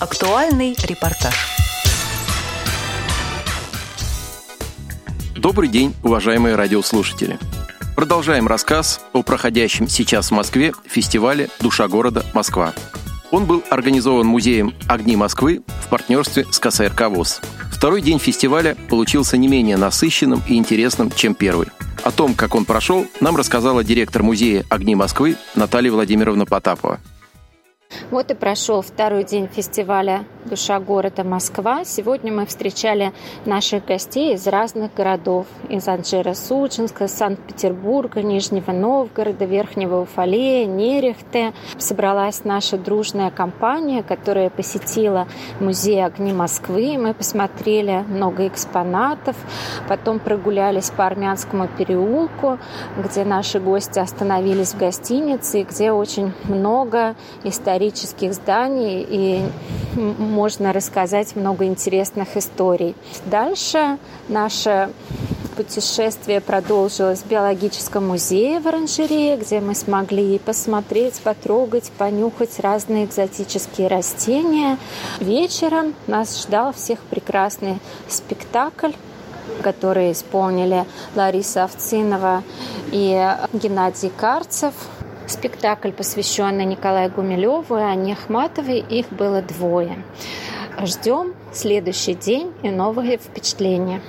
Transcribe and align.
Актуальный 0.00 0.74
репортаж. 0.82 1.34
Добрый 5.36 5.68
день, 5.68 5.94
уважаемые 6.02 6.54
радиослушатели. 6.54 7.38
Продолжаем 7.96 8.48
рассказ 8.48 9.02
о 9.12 9.22
проходящем 9.22 9.88
сейчас 9.88 10.30
в 10.30 10.34
Москве 10.34 10.72
фестивале 10.86 11.50
«Душа 11.60 11.86
города 11.86 12.24
Москва». 12.32 12.72
Он 13.30 13.44
был 13.44 13.62
организован 13.68 14.26
музеем 14.26 14.72
«Огни 14.88 15.16
Москвы» 15.16 15.60
в 15.84 15.88
партнерстве 15.90 16.46
с 16.50 16.58
КСРК 16.58 17.10
ВОЗ. 17.10 17.42
Второй 17.70 18.00
день 18.00 18.18
фестиваля 18.18 18.76
получился 18.88 19.36
не 19.36 19.48
менее 19.48 19.76
насыщенным 19.76 20.42
и 20.48 20.56
интересным, 20.56 21.10
чем 21.10 21.34
первый. 21.34 21.68
О 22.04 22.10
том, 22.10 22.32
как 22.32 22.54
он 22.54 22.64
прошел, 22.64 23.06
нам 23.20 23.36
рассказала 23.36 23.84
директор 23.84 24.22
музея 24.22 24.64
«Огни 24.70 24.94
Москвы» 24.94 25.36
Наталья 25.54 25.92
Владимировна 25.92 26.46
Потапова. 26.46 27.00
Вот 28.10 28.28
и 28.32 28.34
прошел 28.34 28.82
второй 28.82 29.22
день 29.22 29.46
фестиваля 29.46 30.24
«Душа 30.44 30.80
города 30.80 31.22
Москва». 31.22 31.84
Сегодня 31.84 32.32
мы 32.32 32.44
встречали 32.44 33.12
наших 33.44 33.84
гостей 33.84 34.34
из 34.34 34.48
разных 34.48 34.92
городов. 34.94 35.46
Из 35.68 35.86
Анжера-Судженска, 35.86 37.06
Санкт-Петербурга, 37.06 38.20
Нижнего 38.22 38.72
Новгорода, 38.72 39.44
Верхнего 39.44 40.00
Уфалея, 40.00 40.66
Нерехты. 40.66 41.52
Собралась 41.78 42.42
наша 42.42 42.78
дружная 42.78 43.30
компания, 43.30 44.02
которая 44.02 44.50
посетила 44.50 45.28
музей 45.60 46.04
«Огни 46.04 46.32
Москвы». 46.32 46.98
Мы 46.98 47.14
посмотрели 47.14 48.04
много 48.08 48.48
экспонатов, 48.48 49.36
потом 49.88 50.18
прогулялись 50.18 50.90
по 50.90 51.06
Армянскому 51.06 51.68
переулку, 51.68 52.58
где 52.98 53.24
наши 53.24 53.60
гости 53.60 54.00
остановились 54.00 54.72
в 54.72 54.78
гостинице, 54.78 55.62
где 55.62 55.92
очень 55.92 56.32
много 56.48 57.14
исторических 57.44 57.99
зданий 58.32 59.06
и 59.08 59.44
можно 59.96 60.72
рассказать 60.72 61.36
много 61.36 61.64
интересных 61.66 62.36
историй. 62.36 62.94
Дальше 63.26 63.98
наше 64.28 64.90
путешествие 65.56 66.40
продолжилось 66.40 67.20
в 67.20 67.26
биологическом 67.26 68.08
музее 68.08 68.60
в 68.60 68.66
оранжерее, 68.66 69.36
где 69.36 69.60
мы 69.60 69.74
смогли 69.74 70.38
посмотреть, 70.38 71.20
потрогать, 71.20 71.90
понюхать 71.98 72.60
разные 72.60 73.04
экзотические 73.04 73.88
растения. 73.88 74.78
Вечером 75.18 75.94
нас 76.06 76.42
ждал 76.42 76.72
всех 76.72 77.00
прекрасный 77.00 77.78
спектакль 78.08 78.92
который 79.62 80.12
исполнили 80.12 80.86
Лариса 81.14 81.64
Овцинова 81.64 82.42
и 82.92 83.36
Геннадий 83.52 84.10
Карцев– 84.16 84.72
спектакль, 85.30 85.92
посвященный 85.92 86.64
Николаю 86.64 87.10
Гумилеву 87.10 87.76
и 87.76 87.80
Анне 87.80 88.12
Ахматовой. 88.14 88.80
Их 88.80 89.10
было 89.10 89.42
двое. 89.42 90.02
Ждем 90.82 91.34
следующий 91.52 92.14
день 92.14 92.52
и 92.62 92.70
новые 92.70 93.18
впечатления. 93.18 94.00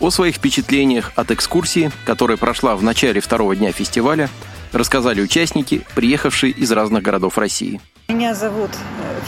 О 0.00 0.10
своих 0.10 0.36
впечатлениях 0.36 1.12
от 1.16 1.30
экскурсии, 1.30 1.90
которая 2.06 2.38
прошла 2.38 2.74
в 2.74 2.82
начале 2.82 3.20
второго 3.20 3.54
дня 3.54 3.70
фестиваля, 3.72 4.30
рассказали 4.72 5.20
участники, 5.20 5.82
приехавшие 5.94 6.52
из 6.52 6.72
разных 6.72 7.02
городов 7.02 7.36
России. 7.36 7.80
Меня 8.08 8.34
зовут 8.34 8.70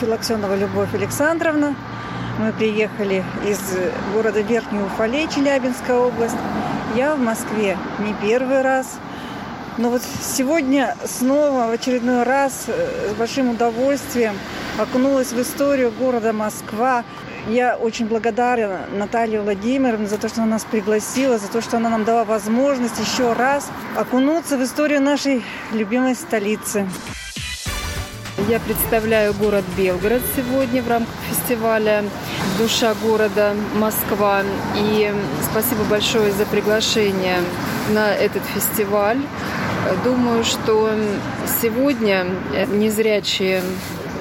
Филоксенова 0.01 0.57
Любовь 0.57 0.95
Александровна. 0.95 1.77
Мы 2.39 2.53
приехали 2.53 3.23
из 3.47 3.61
города 4.15 4.41
Верхний 4.41 4.81
Уфалей, 4.81 5.29
Челябинская 5.29 5.99
область. 5.99 6.37
Я 6.97 7.15
в 7.15 7.21
Москве 7.21 7.77
не 7.99 8.15
первый 8.27 8.63
раз– 8.63 8.99
но 9.79 9.91
вот 9.91 10.03
сегодня 10.21 10.97
снова 11.05 11.67
в 11.67 11.71
очередной 11.71 12.25
раз 12.25 12.65
э, 12.67 13.11
с 13.11 13.15
большим 13.15 13.51
удовольствием 13.51 14.35
окунулась 14.79 15.33
в 15.33 15.41
историю 15.41 15.91
города 15.91 16.33
Москва. 16.33 17.05
Я 17.49 17.77
очень 17.77 18.07
благодарна 18.07 18.87
Наталье 18.93 19.41
Владимировне 19.41 20.07
за 20.07 20.19
то, 20.19 20.29
что 20.29 20.43
она 20.43 20.53
нас 20.53 20.65
пригласила, 20.65 21.39
за 21.39 21.49
то, 21.49 21.61
что 21.61 21.79
она 21.79 21.89
нам 21.89 22.05
дала 22.05 22.25
возможность 22.25 22.99
еще 22.99 23.33
раз 23.33 23.71
окунуться 23.97 24.59
в 24.59 24.63
историю 24.63 25.01
нашей 25.01 25.43
любимой 25.73 26.15
столицы. 26.15 26.87
Я 28.49 28.61
представляю 28.61 29.35
город 29.35 29.65
Белгород 29.77 30.23
сегодня 30.35 30.83
в 30.83 30.89
рамках 30.89 31.15
фестиваля 31.31 32.05
«Душа 32.59 32.95
города 32.95 33.55
Москва». 33.75 34.43
И 34.77 35.13
спасибо 35.51 35.85
большое 35.85 36.33
за 36.33 36.45
приглашение 36.47 37.39
на 37.91 38.13
этот 38.13 38.43
фестиваль. 38.45 39.19
Думаю, 40.05 40.45
что 40.45 40.91
сегодня 41.61 42.27
незрячие 42.73 43.63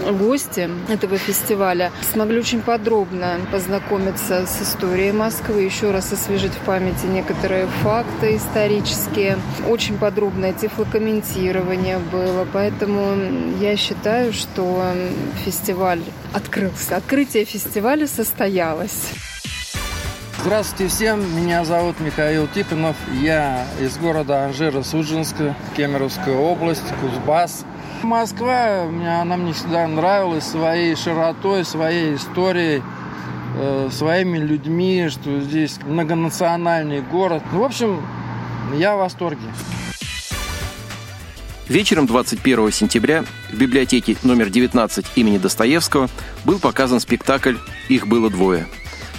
гости 0.10 0.70
этого 0.90 1.18
фестиваля 1.18 1.92
смогли 2.12 2.40
очень 2.40 2.62
подробно 2.62 3.40
познакомиться 3.52 4.46
с 4.48 4.62
историей 4.62 5.12
Москвы, 5.12 5.62
еще 5.62 5.92
раз 5.92 6.12
освежить 6.12 6.54
в 6.54 6.66
памяти 6.66 7.06
некоторые 7.06 7.68
факты 7.84 8.36
исторические. 8.36 9.38
Очень 9.68 9.98
подробное 9.98 10.54
тифлокомментирование 10.54 12.00
было, 12.00 12.48
поэтому 12.52 13.16
я 13.60 13.78
считаю, 13.78 14.34
что 14.34 14.84
фестиваль 15.46 16.02
открылся. 16.34 16.98
Открытие 16.98 17.46
фестиваля 17.46 18.08
состоялось. 18.08 19.12
Здравствуйте 20.42 20.88
всем, 20.88 21.38
меня 21.38 21.64
зовут 21.64 22.00
Михаил 22.00 22.48
Тихонов, 22.48 22.96
я 23.22 23.68
из 23.80 23.96
города 23.98 24.44
Анжера-Судженска, 24.46 25.56
Кемеровская 25.78 26.36
область, 26.36 26.82
Кузбасс. 27.00 27.64
Москва, 28.02 28.86
мне, 28.90 29.22
она 29.22 29.38
мне 29.38 29.54
всегда 29.54 29.88
нравилась 29.88 30.46
своей 30.46 30.96
широтой, 30.96 31.64
своей 31.64 32.16
историей, 32.16 32.82
э, 33.56 33.90
своими 33.92 34.40
людьми, 34.40 35.10
что 35.10 35.42
здесь 35.42 35.78
многонациональный 35.86 37.02
город. 37.02 37.44
В 37.52 37.62
общем, 37.62 38.04
я 38.76 38.96
в 38.96 39.00
восторге. 39.00 39.46
Вечером 41.68 42.08
21 42.08 42.72
сентября 42.72 43.26
в 43.52 43.58
библиотеке 43.60 44.18
номер 44.24 44.50
19 44.50 45.06
имени 45.18 45.38
Достоевского 45.38 46.10
был 46.46 46.58
показан 46.58 47.00
спектакль 47.00 47.58
«Их 47.90 48.08
было 48.08 48.32
двое». 48.32 48.66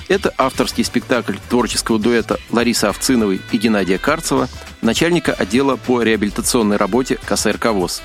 Это 0.08 0.32
авторский 0.36 0.84
спектакль 0.84 1.36
творческого 1.48 1.98
дуэта 1.98 2.38
Ларисы 2.50 2.86
Овциновой 2.86 3.40
и 3.50 3.56
Геннадия 3.56 3.98
Карцева, 3.98 4.48
начальника 4.80 5.32
отдела 5.32 5.76
по 5.76 6.02
реабилитационной 6.02 6.76
работе 6.76 7.18
КСРК 7.24 7.66
ВОЗ. 7.66 8.02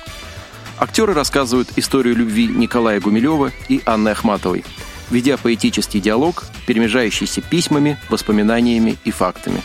Актеры 0.78 1.12
рассказывают 1.12 1.70
историю 1.76 2.16
любви 2.16 2.46
Николая 2.46 3.00
Гумилева 3.00 3.50
и 3.68 3.82
Анны 3.84 4.10
Ахматовой, 4.10 4.64
ведя 5.10 5.36
поэтический 5.36 6.00
диалог, 6.00 6.44
перемежающийся 6.66 7.40
письмами, 7.40 7.98
воспоминаниями 8.08 8.96
и 9.04 9.10
фактами. 9.10 9.62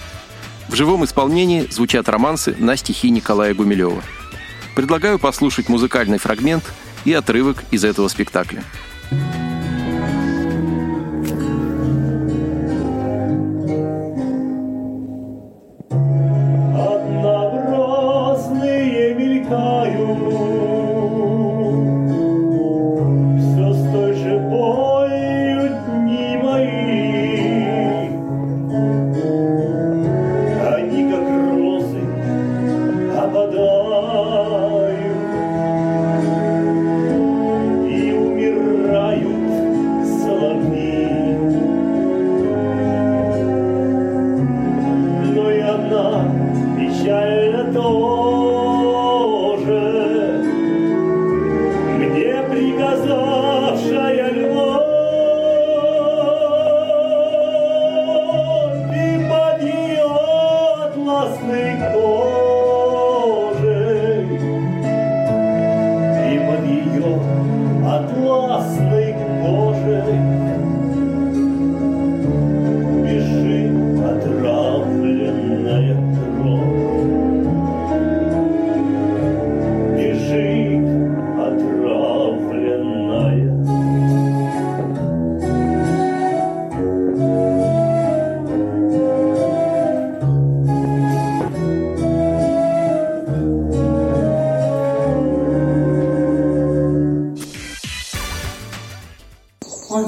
В 0.70 0.76
живом 0.76 1.06
исполнении 1.06 1.68
звучат 1.70 2.10
романсы 2.10 2.56
на 2.58 2.76
стихи 2.78 3.12
Николая 3.12 3.54
Гумилева. 3.54 4.02
Предлагаю 4.76 5.20
послушать 5.20 5.70
музыкальный 5.70 6.18
фрагмент 6.18 6.64
и 7.06 7.14
отрывок 7.14 7.64
из 7.70 7.84
этого 7.84 8.08
спектакля. 8.08 8.64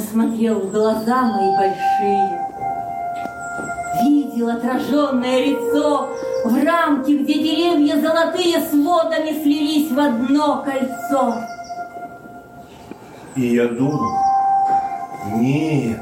Смотрел 0.05 0.59
в 0.59 0.71
глаза 0.71 1.23
мои 1.23 1.51
большие, 1.57 2.45
видел 4.03 4.49
отраженное 4.49 5.45
лицо 5.45 6.09
в 6.45 6.65
рамке, 6.65 7.17
где 7.17 7.33
деревья 7.33 7.99
золотые 7.99 8.59
с 8.59 8.71
водами 8.73 9.31
слились 9.41 9.91
в 9.91 9.99
одно 9.99 10.63
кольцо. 10.63 11.35
И 13.35 13.55
я 13.55 13.67
думал, 13.67 14.11
нет, 15.35 15.99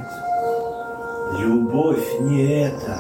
любовь 1.40 2.06
не 2.20 2.66
это. 2.66 3.00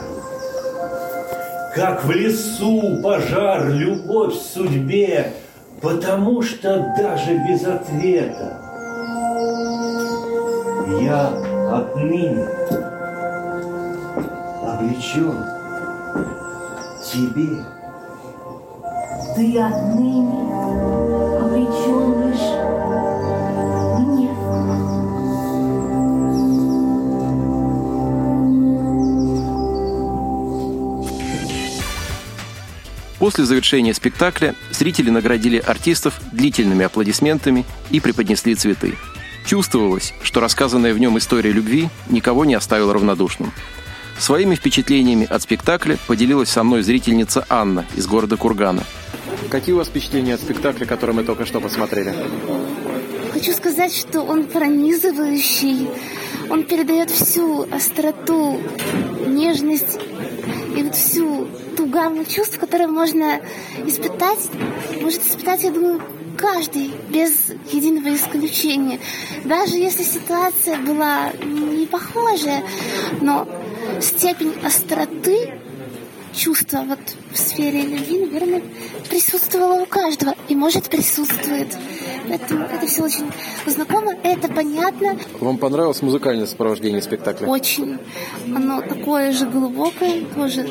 Как 1.75 2.03
в 2.05 2.11
лесу 2.11 3.01
пожар, 3.03 3.69
любовь 3.69 4.33
в 4.33 4.41
судьбе, 4.41 5.33
потому 5.81 6.41
что 6.41 6.93
даже 6.97 7.37
без 7.47 7.65
ответа 7.65 8.62
я 11.01 11.27
отныне 11.71 12.45
обречен 14.61 15.37
тебе. 17.11 17.65
Ты 19.35 19.59
отныне 19.59 20.53
обречен 21.39 22.29
лишь 22.29 22.49
мне. 23.99 24.29
После 33.19 33.45
завершения 33.45 33.93
спектакля 33.93 34.53
зрители 34.71 35.09
наградили 35.09 35.57
артистов 35.57 36.19
длительными 36.31 36.85
аплодисментами 36.85 37.65
и 37.89 37.99
преподнесли 37.99 38.53
цветы. 38.55 38.95
Чувствовалось, 39.45 40.13
что 40.21 40.39
рассказанная 40.39 40.93
в 40.93 40.99
нем 40.99 41.17
история 41.17 41.51
любви 41.51 41.89
никого 42.09 42.45
не 42.45 42.55
оставила 42.55 42.93
равнодушным. 42.93 43.51
Своими 44.17 44.55
впечатлениями 44.55 45.27
от 45.29 45.41
спектакля 45.41 45.97
поделилась 46.07 46.49
со 46.49 46.63
мной 46.63 46.81
зрительница 46.83 47.45
Анна 47.49 47.85
из 47.95 48.07
города 48.07 48.37
Кургана. 48.37 48.83
Какие 49.49 49.73
у 49.73 49.77
вас 49.77 49.87
впечатления 49.87 50.35
от 50.35 50.41
спектакля, 50.41 50.85
который 50.85 51.13
мы 51.13 51.23
только 51.23 51.45
что 51.45 51.59
посмотрели? 51.59 52.15
Хочу 53.33 53.51
сказать, 53.53 53.93
что 53.93 54.21
он 54.21 54.45
пронизывающий, 54.45 55.89
он 56.49 56.63
передает 56.63 57.09
всю 57.09 57.67
остроту, 57.71 58.61
нежность 59.25 59.99
и 60.77 60.83
вот 60.83 60.95
всю 60.95 61.47
ту 61.75 61.87
гамму 61.87 62.25
чувств, 62.25 62.57
которые 62.59 62.87
можно 62.87 63.41
испытать, 63.85 64.49
может 65.01 65.25
испытать, 65.25 65.63
я 65.63 65.71
думаю, 65.71 66.01
каждый, 66.37 66.91
без 67.09 67.49
единого 67.71 68.15
исключения. 68.15 68.99
Даже 69.45 69.75
если 69.75 70.03
ситуация 70.03 70.77
была 70.77 71.31
не 71.43 71.85
похожая, 71.85 72.63
но 73.21 73.47
степень 74.01 74.53
остроты 74.63 75.53
чувства 76.33 76.83
вот 76.87 76.99
в 77.31 77.37
сфере 77.37 77.81
любви, 77.81 78.25
наверное, 78.25 78.61
присутствовала 79.09 79.81
у 79.81 79.85
каждого 79.85 80.35
и, 80.47 80.55
может, 80.55 80.89
присутствует. 80.89 81.75
Поэтому 82.27 82.65
это 82.65 82.87
все 82.87 83.03
очень 83.03 83.31
знакомо, 83.65 84.13
это 84.23 84.47
понятно. 84.47 85.17
Вам 85.39 85.57
понравилось 85.57 86.01
музыкальное 86.01 86.47
сопровождение 86.47 87.01
спектакля? 87.01 87.47
Очень. 87.47 87.99
Оно 88.47 88.81
такое 88.81 89.31
же 89.31 89.45
глубокое, 89.45 90.25
тоже 90.35 90.69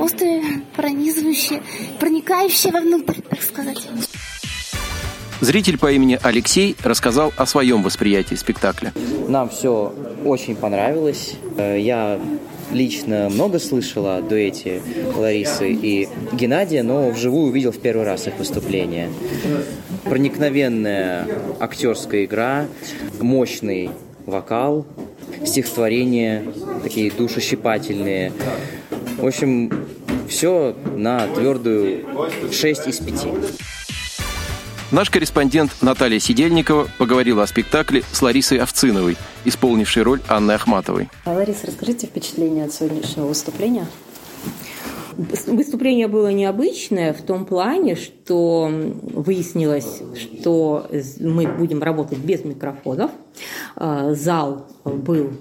острое, 0.00 0.62
пронизывающее, 0.76 1.62
проникающее 1.98 2.72
вовнутрь, 2.72 3.20
так 3.28 3.42
сказать. 3.42 3.88
Зритель 5.40 5.78
по 5.78 5.90
имени 5.92 6.18
Алексей 6.22 6.76
рассказал 6.82 7.32
о 7.36 7.46
своем 7.46 7.82
восприятии 7.82 8.34
спектакля. 8.34 8.92
Нам 9.28 9.48
все 9.48 9.92
очень 10.24 10.56
понравилось. 10.56 11.34
Э, 11.56 11.78
Я 11.78 12.18
лично 12.72 13.28
много 13.30 13.58
слышала 13.58 14.16
о 14.16 14.22
дуэте 14.22 14.80
Ларисы 15.16 15.70
и 15.72 16.08
Геннадия, 16.32 16.82
но 16.82 17.10
вживую 17.10 17.48
увидел 17.48 17.72
в 17.72 17.78
первый 17.78 18.04
раз 18.06 18.26
их 18.26 18.38
выступление. 18.38 19.10
Проникновенная 20.04 21.26
актерская 21.60 22.24
игра, 22.24 22.66
мощный 23.20 23.90
вокал, 24.26 24.86
стихотворения 25.44 26.42
такие 26.82 27.10
душещипательные. 27.10 28.32
В 29.18 29.26
общем, 29.26 29.70
все 30.28 30.74
на 30.96 31.26
твердую 31.28 32.04
6 32.50 32.86
из 32.88 32.98
5. 32.98 33.26
Наш 34.90 35.10
корреспондент 35.10 35.70
Наталья 35.80 36.18
Сидельникова 36.18 36.88
поговорила 36.98 37.42
о 37.42 37.46
спектакле 37.46 38.02
с 38.12 38.20
Ларисой 38.20 38.58
Овциновой, 38.58 39.16
исполнившей 39.44 40.02
роль 40.02 40.20
Анны 40.28 40.52
Ахматовой. 40.52 41.08
Лариса, 41.24 41.66
расскажите 41.66 42.06
впечатление 42.06 42.66
от 42.66 42.72
сегодняшнего 42.72 43.26
выступления. 43.26 43.86
Выступление 45.16 46.08
было 46.08 46.32
необычное 46.32 47.12
в 47.12 47.22
том 47.22 47.46
плане, 47.46 47.94
что 47.94 48.68
выяснилось, 48.68 50.02
что 50.16 50.88
мы 51.20 51.46
будем 51.46 51.82
работать 51.82 52.18
без 52.18 52.44
микрофонов. 52.44 53.12
Э, 53.76 54.12
Зал 54.14 54.66
был 54.84 55.32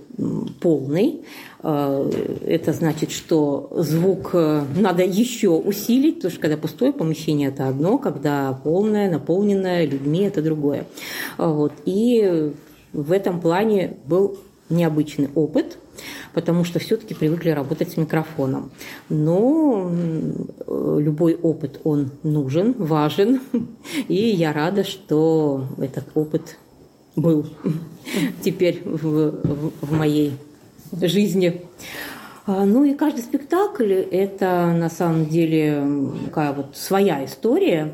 полный. 0.62 1.26
Э, 1.64 2.10
Это 2.46 2.74
значит, 2.74 3.12
что 3.12 3.70
звук 3.78 4.32
э, 4.34 4.64
надо 4.78 5.04
еще 5.04 5.50
усилить, 5.50 6.16
потому 6.18 6.32
что 6.32 6.42
когда 6.42 6.58
пустое 6.58 6.92
помещение 6.94 7.50
это 7.50 7.68
одно, 7.68 7.98
когда 7.98 8.60
полное, 8.64 9.10
наполненное 9.10 9.86
людьми 9.86 10.22
это 10.22 10.42
другое. 10.42 10.86
Вот. 11.38 11.72
И 11.86 12.52
в 12.92 13.12
этом 13.12 13.40
плане 13.42 13.98
был 14.06 14.38
необычный 14.70 15.30
опыт, 15.36 15.78
потому 16.34 16.64
что 16.64 16.80
все-таки 16.80 17.14
привыкли 17.14 17.50
работать 17.52 17.92
с 17.92 17.98
микрофоном. 17.98 18.72
Но 19.10 19.90
э, 20.68 20.98
любой 21.00 21.36
опыт, 21.36 21.80
он 21.84 22.12
нужен, 22.24 22.74
важен, 22.78 23.40
и 24.08 24.16
я 24.16 24.52
рада, 24.54 24.84
что 24.84 25.66
этот 25.78 26.06
опыт 26.16 26.58
был 27.16 27.46
теперь 28.44 28.82
в, 28.84 28.98
в- 29.04 29.72
в 29.82 29.92
моей 29.94 30.34
жизни. 31.02 31.62
А, 32.46 32.66
Ну 32.66 32.84
и 32.84 32.94
каждый 32.94 33.22
спектакль– 33.22 33.94
это 34.12 34.74
на 34.74 34.90
самом 34.90 35.28
деле 35.28 35.84
такая 36.26 36.54
вот 36.54 36.76
своя 36.76 37.24
история, 37.26 37.94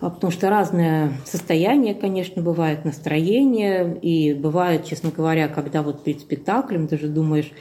а, 0.00 0.10
потому 0.10 0.30
что 0.32 0.48
разное 0.48 1.12
состояние, 1.24 1.94
конечно, 1.94 2.42
бывает, 2.42 2.84
настроение, 2.84 3.98
и 4.00 4.32
бывает, 4.32 4.86
честно 4.86 5.10
говоря, 5.14 5.48
когда 5.48 5.82
вот 5.82 6.02
перед 6.02 6.20
спектаклем 6.20 6.88
ты 6.88 6.98
же 6.98 7.08
думаешь, 7.08 7.52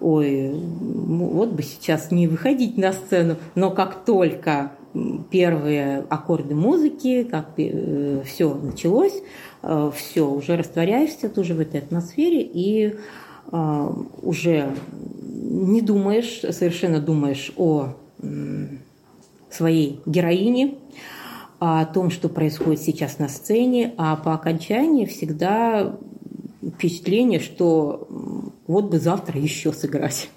ой, 0.00 0.48
м, 0.48 1.18
вот 1.28 1.50
бы 1.50 1.62
сейчас 1.62 2.10
не 2.10 2.26
выходить 2.26 2.76
на 2.76 2.92
сцену, 2.92 3.36
но 3.54 3.70
как 3.70 4.04
только 4.04 4.72
первые 5.30 6.04
аккорды 6.08 6.54
музыки, 6.54 7.22
как 7.22 7.54
все 8.26 8.54
началось, 8.54 9.22
все, 9.94 10.28
уже 10.28 10.56
растворяешься 10.56 11.28
тоже 11.28 11.54
в 11.54 11.60
этой 11.60 11.78
атмосфере, 11.78 12.42
и 12.42 12.96
уже 13.50 14.74
не 15.50 15.82
думаешь, 15.82 16.40
совершенно 16.54 17.00
думаешь 17.00 17.52
о 17.56 17.94
своей 19.50 20.00
героине, 20.06 20.74
о 21.58 21.84
том, 21.84 22.10
что 22.10 22.28
происходит 22.28 22.80
сейчас 22.80 23.18
на 23.18 23.28
сцене, 23.28 23.94
а 23.98 24.16
по 24.16 24.34
окончании 24.34 25.04
всегда 25.06 25.96
впечатление, 26.74 27.40
что 27.40 28.08
вот 28.66 28.90
бы 28.90 28.98
завтра 28.98 29.40
еще 29.40 29.72
сыграть. 29.72 30.30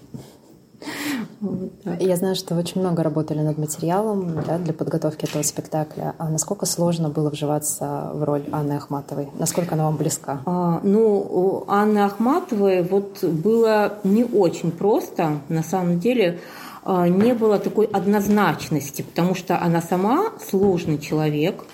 Вот 1.44 1.82
так. 1.84 2.02
Я 2.02 2.16
знаю, 2.16 2.36
что 2.36 2.54
вы 2.54 2.62
очень 2.62 2.80
много 2.80 3.04
работали 3.04 3.40
над 3.40 3.58
материалом 3.58 4.42
да, 4.48 4.58
для 4.58 4.74
подготовки 4.74 5.26
этого 5.26 5.44
спектакля. 5.44 6.16
А 6.18 6.30
насколько 6.30 6.66
сложно 6.66 7.10
было 7.10 7.30
вживаться 7.30 8.12
в 8.14 8.24
роль 8.24 8.44
Анны 8.54 8.74
Ахматовой? 8.74 9.28
Насколько 9.38 9.76
она 9.76 9.86
вам 9.86 9.98
близка? 9.98 10.42
А, 10.46 10.80
Ну, 10.84 11.18
у 11.18 11.66
Анны 11.68 12.00
Ахматовой 12.00 12.82
вот 12.84 13.24
было 13.24 13.96
не 14.06 14.24
очень 14.24 14.72
просто, 14.72 15.40
на 15.50 15.64
самом 15.64 16.00
деле, 16.00 16.40
а, 16.86 17.10
не 17.10 17.34
было 17.34 17.60
такой 17.60 17.88
однозначности, 17.88 19.02
потому 19.02 19.36
что 19.36 19.62
она 19.62 19.82
сама 19.82 20.32
сложный 20.50 20.98
человек, 20.98 21.66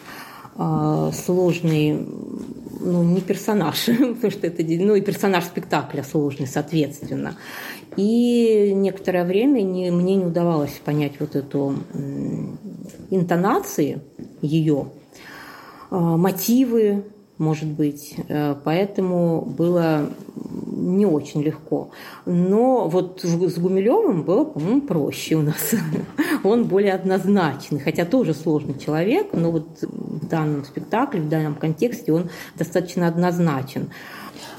сложный, 0.56 2.06
ну, 2.82 3.03
не 3.03 3.22
персонаж, 3.22 3.86
потому 3.86 4.32
что 4.32 4.48
это, 4.48 4.63
ну, 4.63 4.96
и 4.96 5.01
персонаж 5.01 5.46
спектакля 5.46 6.03
сложный, 6.03 6.48
соответственно. 6.48 7.36
И 7.96 8.72
некоторое 8.75 9.25
время 9.25 9.62
не, 9.62 9.91
мне 9.91 10.15
не 10.15 10.25
удавалось 10.25 10.79
понять 10.84 11.13
вот 11.20 11.36
эту 11.36 11.75
интонации 13.10 14.01
ее, 14.41 14.88
а, 15.89 16.18
мотивы, 16.18 17.03
может 17.39 17.67
быть. 17.69 18.15
Э, 18.27 18.55
Поэтому 18.63 19.41
было 19.41 20.10
не 20.36 21.05
очень 21.05 21.41
легко. 21.41 21.89
Но 22.25 22.88
вот 22.88 23.22
с 23.24 23.58
Гумилевым 23.58 24.24
было, 24.24 24.43
по-моему, 24.43 24.81
проще 24.81 25.36
у 25.36 25.41
нас. 25.41 25.74
Он 26.43 26.65
более 26.65 26.93
однозначный, 26.93 27.79
хотя 27.79 28.05
тоже 28.05 28.34
сложный 28.34 28.77
человек, 28.77 29.29
но 29.34 29.51
вот 29.51 29.81
в 29.81 30.27
данном 30.27 30.63
спектакле, 30.63 31.22
в 31.22 31.29
данном 31.29 31.55
контексте 31.55 32.13
он 32.13 32.29
достаточно 32.55 33.08
однозначен. 33.08 33.89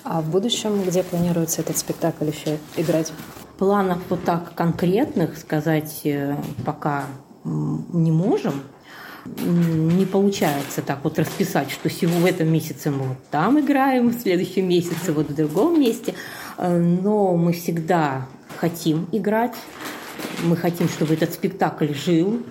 А 0.04 0.20
в 0.20 0.30
будущем 0.30 0.82
где 0.86 1.02
планируется 1.02 1.62
этот 1.62 1.78
спектакль 1.78 2.26
еще 2.26 2.58
играть? 2.76 3.12
Планов 3.58 3.98
вот 4.08 4.24
так 4.24 4.54
конкретных 4.54 5.36
сказать 5.38 6.00
э, 6.04 6.36
пока 6.64 7.04
не 7.44 8.12
можем. 8.12 8.54
Не 9.24 10.06
получается 10.06 10.80
так 10.80 11.00
вот 11.04 11.18
расписать, 11.18 11.70
что 11.70 11.88
в 11.88 12.24
этом 12.24 12.50
месяце 12.50 12.90
мы 12.90 13.08
вот 13.08 13.18
там 13.30 13.60
играем, 13.60 14.08
в 14.08 14.20
следующем 14.20 14.68
месяце 14.68 15.12
вот 15.12 15.28
в 15.28 15.34
другом 15.34 15.78
месте. 15.78 16.14
Э, 16.56 16.78
но 16.78 17.36
мы 17.36 17.52
всегда 17.52 18.26
хотим 18.56 19.08
играть, 19.12 19.54
мы 20.42 20.56
хотим, 20.56 20.88
чтобы 20.88 21.14
этот 21.14 21.32
спектакль 21.34 21.92
жил, 21.92 22.42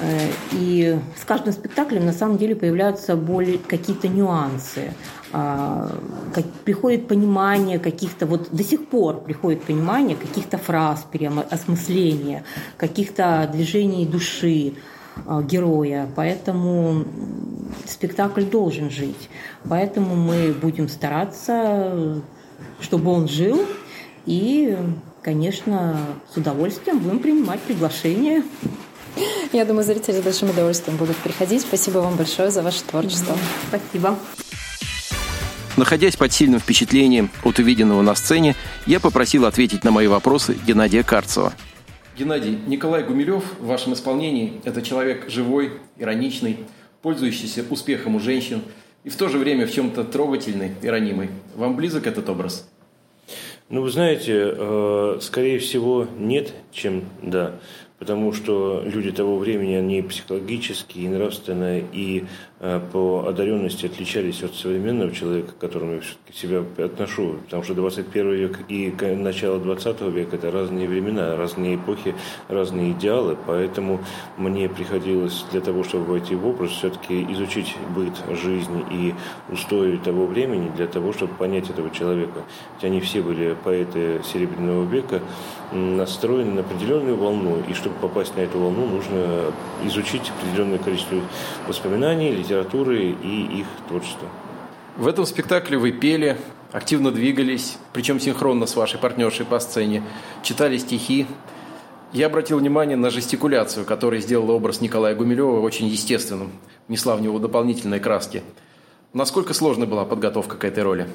э, 0.00 0.30
и 0.52 0.98
с 1.16 1.24
каждым 1.24 1.52
спектаклем 1.52 2.04
на 2.04 2.12
самом 2.12 2.38
деле 2.38 2.56
появляются 2.56 3.16
более 3.16 3.58
какие-то 3.58 4.08
нюансы. 4.08 4.94
Как, 5.30 6.44
приходит 6.64 7.06
понимание 7.06 7.78
каких-то, 7.78 8.24
вот 8.24 8.48
до 8.50 8.64
сих 8.64 8.86
пор 8.86 9.20
приходит 9.20 9.62
понимание 9.62 10.16
каких-то 10.16 10.56
фраз, 10.56 11.06
осмысления, 11.50 12.44
каких-то 12.78 13.46
движений 13.52 14.06
души 14.06 14.72
героя. 15.42 16.08
Поэтому 16.14 17.04
спектакль 17.86 18.44
должен 18.44 18.90
жить. 18.90 19.28
Поэтому 19.68 20.16
мы 20.16 20.52
будем 20.52 20.88
стараться, 20.88 22.22
чтобы 22.80 23.10
он 23.10 23.28
жил. 23.28 23.64
И, 24.26 24.76
конечно, 25.22 25.98
с 26.32 26.36
удовольствием 26.36 26.98
будем 26.98 27.18
принимать 27.20 27.60
приглашение. 27.60 28.42
Я 29.52 29.64
думаю, 29.64 29.84
зрители 29.84 30.20
с 30.20 30.22
большим 30.22 30.50
удовольствием 30.50 30.96
будут 30.98 31.16
приходить. 31.16 31.62
Спасибо 31.62 31.98
вам 31.98 32.16
большое 32.16 32.50
за 32.50 32.62
ваше 32.62 32.82
творчество. 32.84 33.36
Спасибо. 33.68 34.16
Находясь 35.76 36.16
под 36.16 36.32
сильным 36.32 36.58
впечатлением 36.58 37.30
от 37.44 37.58
увиденного 37.60 38.02
на 38.02 38.14
сцене, 38.16 38.56
я 38.86 38.98
попросил 38.98 39.46
ответить 39.46 39.84
на 39.84 39.92
мои 39.92 40.08
вопросы 40.08 40.58
Геннадия 40.66 41.04
Карцева. 41.04 41.52
Геннадий, 42.18 42.58
Николай 42.66 43.04
Гумилев 43.04 43.44
в 43.60 43.66
вашем 43.66 43.92
исполнении– 43.92 44.60
это 44.64 44.82
человек 44.82 45.30
живой, 45.30 45.74
ироничный, 45.98 46.56
пользующийся 47.00 47.64
успехом 47.70 48.16
у 48.16 48.18
женщин 48.18 48.62
и 49.04 49.08
в 49.08 49.16
то 49.16 49.28
же 49.28 49.38
время 49.38 49.68
в 49.68 49.72
чем-то 49.72 50.02
трогательный 50.02 50.72
и 50.82 50.88
ранимый. 50.88 51.28
Вам 51.54 51.76
близок 51.76 52.08
этот 52.08 52.28
образ? 52.28 52.68
Ну, 53.68 53.82
вы 53.82 53.90
знаете, 53.90 54.32
э, 54.34 55.18
скорее 55.22 55.60
всего, 55.60 56.08
нет, 56.18 56.52
чем 56.72 57.04
да 57.22 57.60
потому 57.98 58.32
что 58.32 58.82
люди 58.84 59.10
того 59.10 59.38
времени, 59.38 59.74
они 59.74 60.02
психологически, 60.02 60.98
и 60.98 61.08
нравственно, 61.08 61.78
и 61.78 62.24
по 62.92 63.24
одаренности 63.28 63.86
отличались 63.86 64.42
от 64.42 64.54
современного 64.54 65.12
человека, 65.12 65.52
к 65.52 65.58
которому 65.58 65.94
я 65.94 66.00
все-таки 66.00 66.36
себя 66.36 66.64
отношу, 66.84 67.36
потому 67.44 67.62
что 67.62 67.74
21 67.74 68.32
век 68.32 68.58
и 68.68 68.92
начало 69.14 69.60
20 69.60 70.00
века– 70.12 70.36
это 70.38 70.50
разные 70.50 70.88
времена, 70.88 71.36
разные 71.36 71.76
эпохи, 71.76 72.16
разные 72.48 72.92
идеалы, 72.92 73.36
поэтому 73.46 74.00
мне 74.36 74.68
приходилось 74.68 75.44
для 75.52 75.60
того, 75.60 75.84
чтобы 75.84 76.06
войти 76.06 76.34
в 76.34 76.46
образ, 76.48 76.72
все-таки 76.72 77.22
изучить 77.32 77.76
быт, 77.94 78.14
жизнь 78.42 78.84
и 78.90 79.14
устои 79.52 79.96
того 79.96 80.26
времени, 80.26 80.72
для 80.76 80.88
того, 80.88 81.12
чтобы 81.12 81.34
понять 81.34 81.70
этого 81.70 81.90
человека. 81.90 82.40
Ведь 82.74 82.90
они 82.90 83.00
все 83.00 83.22
были 83.22 83.56
поэты 83.62 84.20
Серебряного 84.24 84.84
века, 84.84 85.20
настроены 85.70 86.52
на 86.52 86.60
определенную 86.62 87.16
волну, 87.16 87.62
и 87.68 87.74
чтобы 87.74 87.94
попасть 88.00 88.36
на 88.36 88.40
эту 88.40 88.58
волну, 88.58 88.86
нужно 88.86 89.52
изучить 89.84 90.32
определенное 90.40 90.78
количество 90.78 91.18
воспоминаний, 91.68 92.32
литературы 92.48 93.14
и 93.22 93.60
их 93.60 93.66
творчества. 93.88 94.28
В 94.96 95.06
этом 95.06 95.26
спектакле 95.26 95.78
вы 95.78 95.92
пели, 95.92 96.36
активно 96.72 97.10
двигались, 97.12 97.76
причем 97.92 98.18
синхронно 98.18 98.66
с 98.66 98.74
вашей 98.74 98.98
партнершей 98.98 99.46
по 99.46 99.58
сцене, 99.58 100.02
читали 100.42 100.78
стихи. 100.78 101.26
Я 102.12 102.26
обратил 102.26 102.58
внимание 102.58 102.96
на 102.96 103.10
жестикуляцию, 103.10 103.84
которая 103.84 104.20
сделала 104.20 104.52
образ 104.52 104.80
Николая 104.80 105.14
Гумилева 105.14 105.60
очень 105.60 105.86
естественным, 105.86 106.52
внесла 106.88 107.16
в 107.16 107.20
него 107.20 107.38
дополнительные 107.38 108.00
краски. 108.00 108.42
Насколько 109.12 109.52
сложна 109.52 109.86
была 109.86 110.04
подготовка 110.04 110.56
к 110.56 110.64
этой 110.64 110.82
роли? 110.82 111.06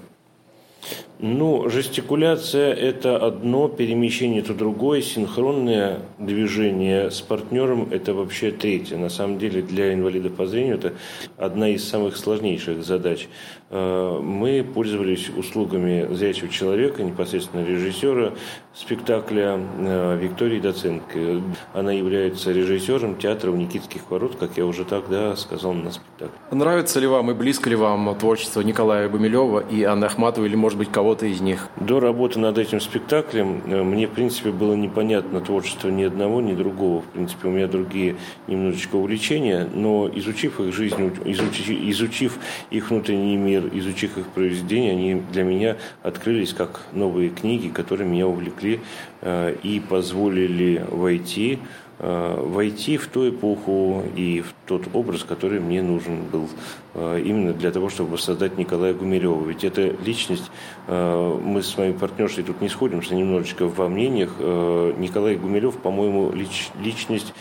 Ну, 1.26 1.70
жестикуляция– 1.70 2.74
это 2.74 3.16
одно, 3.16 3.70
перемещение– 3.70 4.42
это 4.44 4.54
другое, 4.54 5.02
синхронное 5.02 6.02
движение 6.20 7.12
с 7.12 7.22
партнером– 7.22 7.88
это 7.92 8.14
вообще 8.14 8.52
третье. 8.52 8.98
На 8.98 9.08
самом 9.08 9.40
деле 9.40 9.62
для 9.62 9.94
инвалидов 9.94 10.34
по 10.34 10.46
зрению 10.48 10.76
это 10.76 10.94
одна 11.38 11.70
из 11.70 11.88
самых 11.88 12.18
сложнейших 12.18 12.84
задач. 12.84 13.30
Э, 13.70 14.20
мы 14.22 14.64
пользовались 14.64 15.30
услугами 15.30 16.14
зрячего 16.14 16.50
человека, 16.50 17.02
непосредственно 17.02 17.66
режиссера 17.66 18.34
спектакля 18.76 19.60
э, 19.80 20.20
Виктории 20.22 20.60
Доценко. 20.60 21.42
Она 21.74 21.92
является 21.92 22.52
режиссером 22.52 23.16
театра 23.16 23.50
у 23.50 23.56
Никитских 23.56 24.12
ворот, 24.12 24.36
как 24.36 24.58
я 24.58 24.66
уже 24.66 24.86
тогда 24.86 25.36
сказал 25.36 25.74
на 25.74 25.92
спектакле. 25.92 26.36
Нравится 26.52 27.00
ли 27.00 27.08
вам 27.08 27.32
и 27.32 27.34
близко 27.34 27.70
ли 27.70 27.76
вам 27.76 28.16
творчество 28.20 28.62
Николая 28.62 29.10
Гумилева 29.10 29.62
и 29.62 29.84
Анны 29.84 30.06
Ахматовой, 30.06 30.50
или, 30.50 30.56
может 30.56 30.78
быть, 30.78 30.92
кого-то 31.14 31.28
из 31.28 31.42
них? 31.42 31.70
До 31.76 32.00
работы 32.00 32.40
над 32.40 32.58
этим 32.58 32.82
спектаклем 32.82 33.62
э, 33.68 33.84
мне, 33.84 34.08
в 34.08 34.12
принципе, 34.12 34.52
было 34.52 34.74
непонятно 34.74 35.42
творчество 35.42 35.90
ни 35.90 36.04
одного, 36.04 36.42
ни 36.42 36.56
другого. 36.56 37.02
В 37.02 37.06
принципе, 37.06 37.50
у 37.50 37.52
меня 37.52 37.68
другие 37.68 38.16
немножечко 38.48 38.96
увлечения, 38.96 39.68
но 39.72 40.10
изучив 40.16 40.60
их 40.60 40.74
жизнь, 40.74 41.12
изучив, 41.26 41.70
изучив 41.70 42.40
их 42.72 42.90
внутренний 42.90 43.38
мир, 43.38 43.70
изучив 43.74 44.18
их 44.18 44.26
произведения, 44.28 44.92
они 44.92 45.22
для 45.32 45.44
меня 45.44 45.78
открылись 46.02 46.54
как 46.54 46.82
новые 46.94 47.30
книги, 47.30 47.68
которые 47.68 48.10
меня 48.10 48.28
увлекли 48.28 48.80
э, 49.22 49.56
и 49.62 49.80
позволили 49.80 50.84
войти 50.90 51.60
войти 52.06 52.98
в 52.98 53.08
ту 53.08 53.30
эпоху 53.30 54.04
и 54.16 54.42
в 54.42 54.54
тот 54.68 54.84
образ, 54.94 55.24
который 55.24 55.60
мне 55.60 55.82
нужен 55.82 56.24
был 56.26 56.50
э, 56.96 57.22
именно 57.24 57.54
для 57.54 57.72
того, 57.72 57.90
чтобы 57.90 58.18
создать 58.18 58.58
Николая 58.58 58.94
Гумилева. 58.94 59.46
Ведь 59.48 59.64
эта 59.64 59.96
личность, 60.04 60.52
мы 60.88 61.62
с 61.64 61.78
моей 61.78 61.94
партнершей 61.94 62.44
тут 62.44 62.62
не 62.62 62.70
сходимся 62.70 63.16
немножечко 63.16 63.68
во 63.68 63.88
мнениях. 63.88 64.32
Николай 64.40 65.36
Гумилев, 65.36 65.78
по-моему, 65.78 66.34
личность 66.80 67.34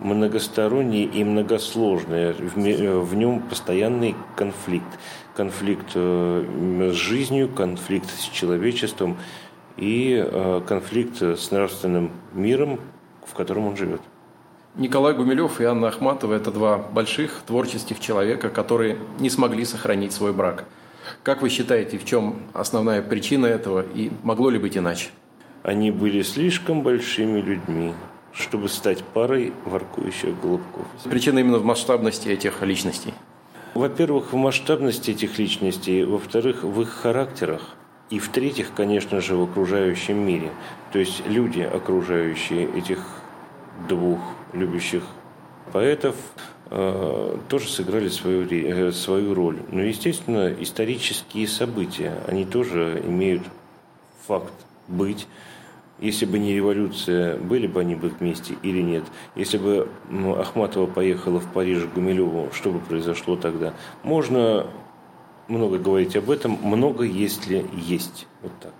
многосторонняя 0.00 1.06
и 1.06 1.24
многосложная. 1.24 2.34
В 2.34 3.14
нем 3.14 3.40
постоянный 3.40 4.14
конфликт 4.36 4.98
конфликт 5.40 5.92
э, 5.94 6.90
с 6.92 6.96
жизнью, 6.96 7.48
конфликт 7.48 8.10
с 8.10 8.24
человечеством 8.28 9.16
и 9.76 10.22
э, 10.22 10.60
конфликт 10.66 11.22
с 11.22 11.50
нравственным 11.50 12.10
миром, 12.34 12.78
в 13.24 13.32
котором 13.34 13.66
он 13.66 13.76
живет. 13.76 14.02
Николай 14.80 15.12
Гумилев 15.12 15.60
и 15.60 15.64
Анна 15.64 15.88
Ахматова– 15.88 16.32
это 16.36 16.50
два 16.50 16.78
больших 16.78 17.42
творческих 17.46 18.00
человека, 18.00 18.48
которые 18.48 18.96
не 19.18 19.28
смогли 19.28 19.66
сохранить 19.66 20.14
свой 20.14 20.32
брак. 20.32 20.64
Как 21.22 21.42
вы 21.42 21.50
считаете, 21.50 21.98
в 21.98 22.06
чем 22.06 22.36
основная 22.54 23.02
причина 23.02 23.44
этого 23.44 23.84
и 23.94 24.10
могло 24.22 24.48
ли 24.48 24.58
быть 24.58 24.78
иначе? 24.78 25.10
Они 25.62 25.90
были 25.90 26.22
слишком 26.22 26.80
большими 26.80 27.42
людьми, 27.42 27.92
чтобы 28.32 28.70
стать 28.70 29.04
парой 29.04 29.52
воркующих 29.66 30.40
голубков. 30.40 30.86
Причина 31.04 31.40
именно 31.40 31.58
в 31.58 31.64
масштабности 31.64 32.28
этих 32.28 32.62
личностей– 32.62 33.12
во-первых, 33.74 34.32
в 34.32 34.36
масштабности 34.36 35.12
этих 35.12 35.38
личностей, 35.38 36.02
во-вторых, 36.02 36.64
в 36.64 36.82
их 36.82 36.88
характерах, 36.90 37.76
и 38.08 38.18
в-третьих, 38.18 38.72
конечно 38.74 39.20
же, 39.20 39.36
в 39.36 39.42
окружающем 39.44 40.16
мире. 40.18 40.50
То 40.92 40.98
есть 40.98 41.22
люди, 41.28 41.60
окружающие 41.60 42.68
этих 42.76 42.98
двух 43.88 44.18
любящих 44.52 45.02
поэтов, 45.72 46.16
э, 46.70 47.36
тоже 47.48 47.68
сыграли 47.68 48.08
свою, 48.08 48.46
э, 48.50 48.92
свою 48.92 49.34
роль. 49.34 49.58
Но, 49.70 49.82
естественно, 49.82 50.52
исторические 50.58 51.48
события, 51.48 52.14
они 52.26 52.44
тоже 52.44 53.02
имеют 53.06 53.42
факт 54.26 54.52
быть. 54.88 55.26
Если 55.98 56.24
бы 56.24 56.38
не 56.38 56.54
революция, 56.54 57.36
были 57.36 57.66
бы 57.66 57.80
они 57.80 57.94
бы 57.94 58.08
вместе 58.08 58.54
или 58.62 58.80
нет? 58.80 59.04
Если 59.34 59.58
бы 59.58 59.88
Ахматова 60.38 60.86
поехала 60.86 61.40
в 61.40 61.52
Париж 61.52 61.84
к 61.84 61.94
Гумилеву, 61.94 62.48
что 62.54 62.70
бы 62.70 62.78
произошло 62.78 63.36
тогда? 63.36 63.74
Можно 64.02 64.66
много 65.48 65.78
говорить 65.78 66.16
об 66.16 66.30
этом, 66.30 66.58
много 66.62 67.04
если 67.04 67.66
есть. 67.74 68.26
Вот 68.40 68.52
так. 68.60 68.72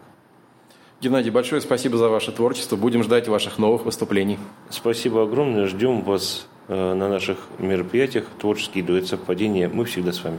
Геннадий, 1.00 1.30
большое 1.30 1.62
спасибо 1.62 1.97
за 1.97 2.11
ваше 2.11 2.30
творчество. 2.30 2.76
Будем 2.76 3.02
ждать 3.02 3.26
ваших 3.26 3.57
новых 3.57 3.87
выступлений. 3.87 4.38
Спасибо 4.69 5.23
огромное. 5.23 5.66
Ждем 5.66 6.02
вас 6.02 6.47
э, 6.69 6.75
на 6.95 7.09
наших 7.09 7.38
мероприятиях. 7.59 8.26
Творческие 8.38 8.85
дуэт 8.85 9.07
совпадения. 9.07 9.71
Мы 9.71 9.87
всегда 9.87 10.12
с 10.12 10.23
вами. 10.23 10.38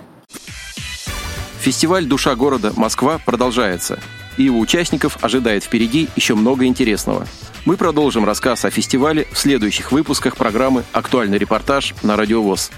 Фестиваль 1.62 2.06
«Душа 2.06 2.36
города. 2.36 2.74
Москва» 2.76 3.20
продолжается. 3.26 4.00
и 4.38 4.44
его 4.44 4.60
участников 4.60 5.24
ожидает 5.24 5.64
впереди 5.64 6.10
еще 6.16 6.36
много 6.36 6.66
интересного. 6.66 7.26
Мы 7.66 7.76
продолжим 7.76 8.24
рассказ 8.24 8.64
о 8.64 8.70
фестивале 8.70 9.28
в 9.32 9.38
следующих 9.40 9.92
выпусках 9.92 10.38
программы 10.38 10.84
«Актуальный 10.94 11.40
репортаж» 11.40 11.96
на 12.04 12.16
Радио 12.16 12.42
ВОЗ. 12.42 12.72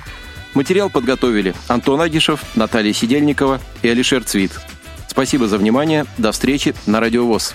Материал 0.53 0.89
подготовили 0.89 1.53
Антон 1.67 1.99
Агишев, 1.99 2.43
Наталья 2.55 2.93
Сидельникова 2.93 3.59
и 3.81 3.89
Алишер 3.89 4.23
Цвит. 4.23 4.51
Спасибо 5.13 5.47
за 5.47 5.59
внимание. 5.59 6.07
До 6.17 6.31
встречи 6.31 6.73
на 6.87 6.99
Радио 6.99 7.27
ВОЗ. 7.27 7.53